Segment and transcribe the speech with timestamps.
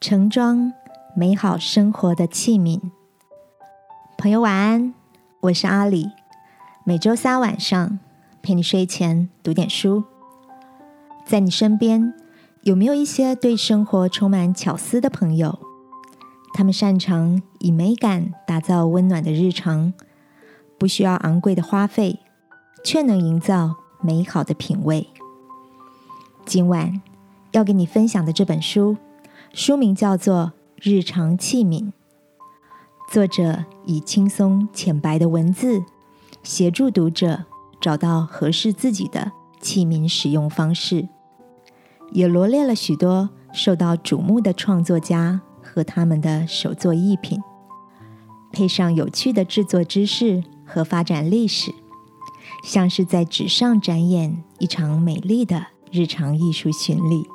[0.00, 0.72] 盛装
[1.14, 2.80] 美好生活的器皿。
[4.16, 4.94] 朋友晚安，
[5.40, 6.10] 我是阿里。
[6.84, 7.98] 每周三晚上
[8.40, 10.02] 陪你睡前读点书。
[11.26, 12.14] 在你身边
[12.62, 15.58] 有没有一些对生活充满巧思的朋友？
[16.54, 19.92] 他们擅长以美感打造温暖的日常，
[20.78, 22.20] 不需要昂贵的花费，
[22.82, 25.06] 却能营造美好的品味。
[26.46, 27.02] 今晚
[27.52, 28.96] 要给你分享的这本书，
[29.52, 31.80] 书名叫做《日常器皿》。
[33.12, 35.82] 作者以轻松浅白的文字，
[36.44, 37.44] 协助读者
[37.80, 41.08] 找到合适自己的器皿使用方式，
[42.12, 47.40] 也罗列了许多受到瞩目的创作家和他们的手作艺品，
[48.52, 51.72] 配上有趣的制作知识和发展历史，
[52.62, 57.26] 像是在纸上展演一场美丽的日常艺术巡礼。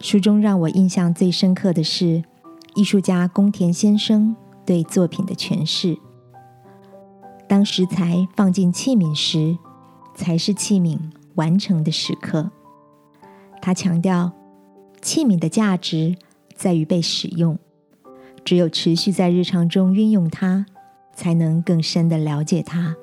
[0.00, 2.24] 书中让我印象最深刻的是。
[2.76, 4.34] 艺术家宫田先生
[4.66, 5.96] 对作品的诠释：
[7.46, 9.56] 当食材放进器皿时，
[10.16, 10.98] 才是器皿
[11.36, 12.50] 完成的时刻。
[13.62, 14.32] 他强调，
[15.00, 16.16] 器皿的价值
[16.56, 17.56] 在于被使用，
[18.44, 20.66] 只有持续在日常中运用它，
[21.14, 22.96] 才能更深的了解它，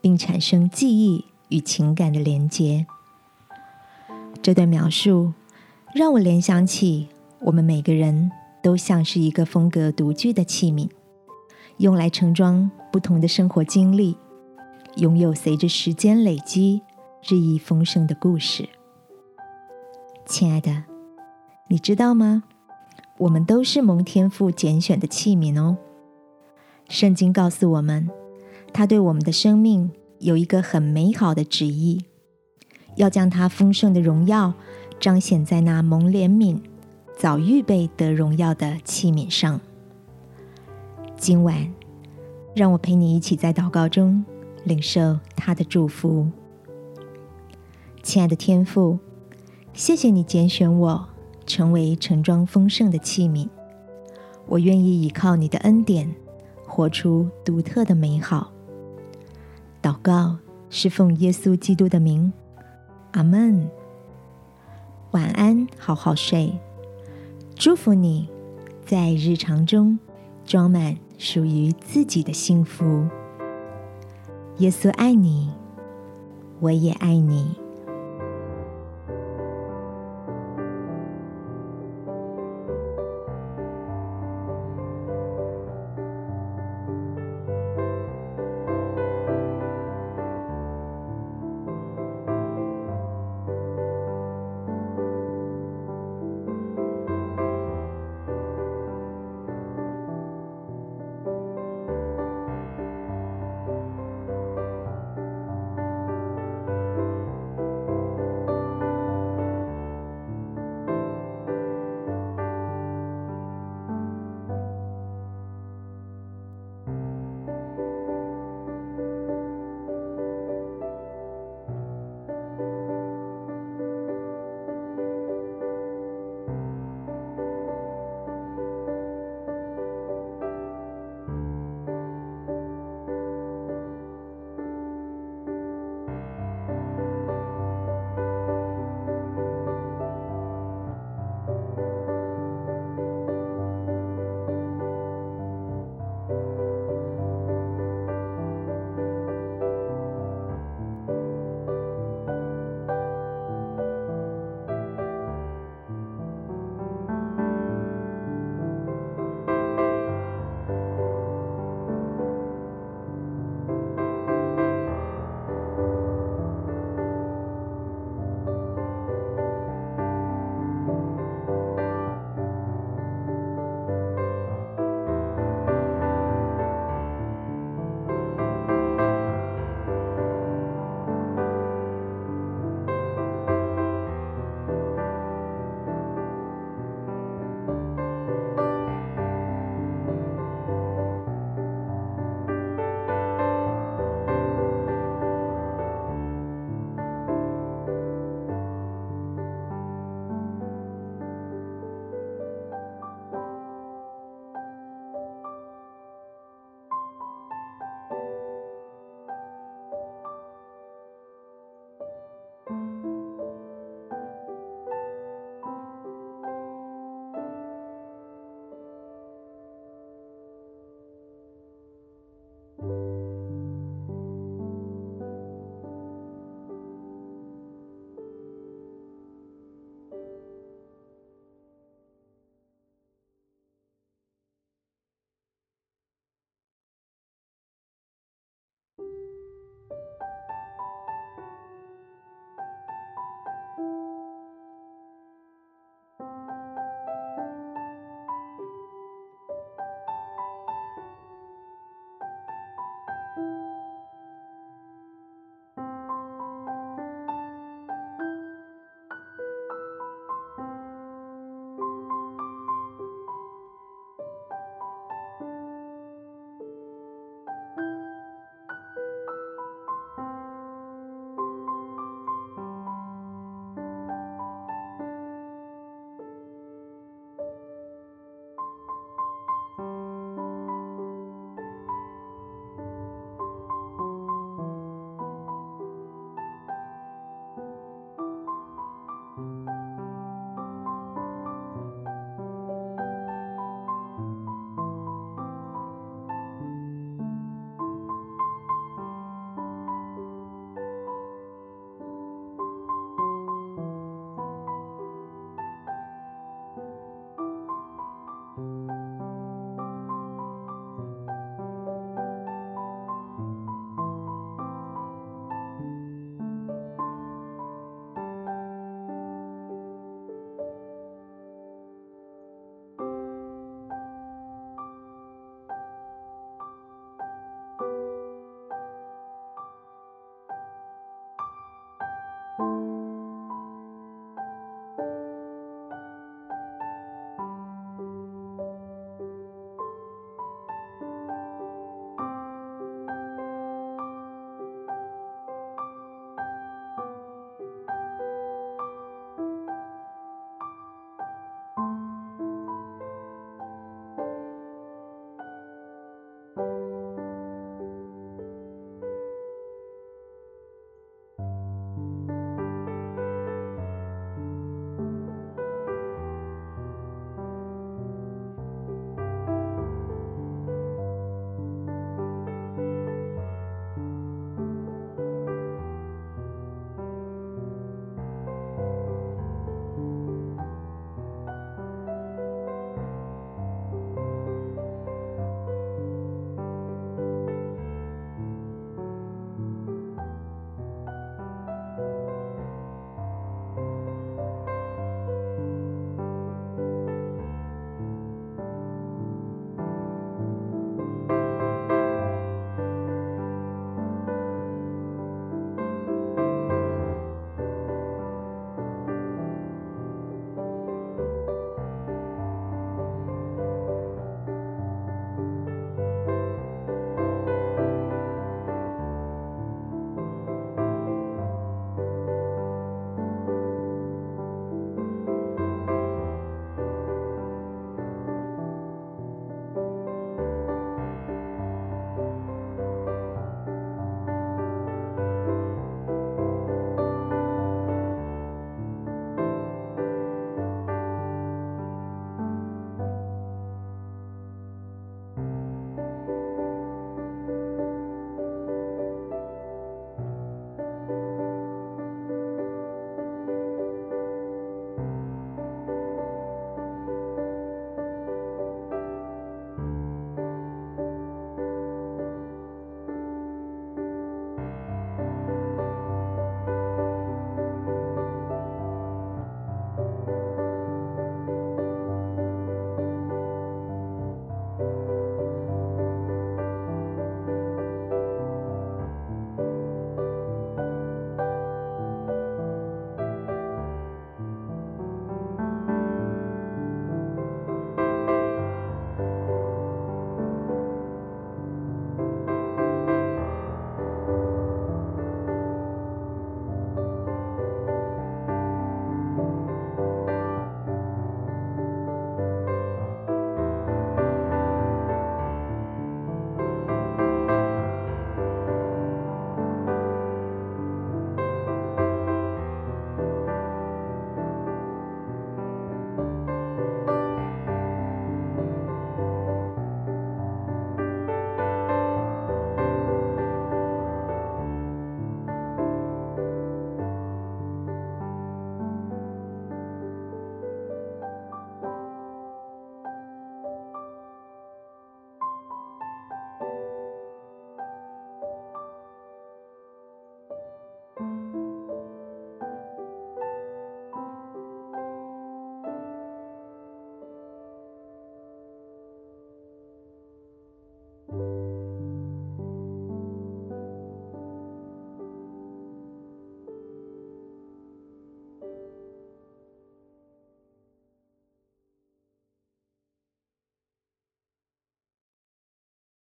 [0.00, 2.86] 并产生记忆与情感的连结。
[4.40, 5.32] 这段描述
[5.94, 7.08] 让我联想起
[7.40, 8.30] 我们每个人。
[8.60, 10.90] 都像是一个风格独具的器皿，
[11.76, 14.16] 用来盛装不同的生活经历，
[14.96, 16.82] 拥有随着时间累积
[17.28, 18.68] 日益丰盛的故事。
[20.26, 20.84] 亲爱的，
[21.68, 22.42] 你知道吗？
[23.18, 25.78] 我们都是蒙天赋拣选的器皿哦。
[26.88, 28.10] 圣经告诉我们，
[28.72, 32.04] 他对我们的生命有一个很美好的旨意，
[32.96, 34.52] 要将他丰盛的荣耀
[35.00, 36.60] 彰显在那蒙怜悯。
[37.16, 39.60] 早预备得荣耀的器皿上。
[41.16, 41.68] 今晚，
[42.54, 44.24] 让我陪你一起在祷告中
[44.62, 46.28] 领受他的祝福。
[48.04, 49.00] 亲爱的天父，
[49.72, 51.08] 谢谢你拣选我
[51.44, 53.48] 成为盛装丰盛的器皿。
[54.46, 56.14] 我愿意依靠你的恩典，
[56.64, 58.52] 活出独特的美好。
[59.82, 60.36] 祷告
[60.70, 62.32] 是奉耶稣基督的名，
[63.10, 63.68] 阿门。
[65.12, 66.52] 晚安，好好睡。
[67.54, 68.28] 祝福你，
[68.84, 69.98] 在日常中
[70.44, 73.06] 装满属于自己的幸福。
[74.58, 75.50] 耶稣爱你，
[76.60, 77.54] 我也爱你。